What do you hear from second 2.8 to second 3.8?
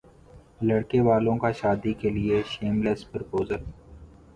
لیس proposal